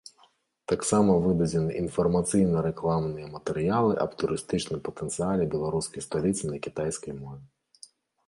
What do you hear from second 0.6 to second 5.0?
Таксама выдадзены інфармацыйна-рэкламныя матэрыялы аб турыстычным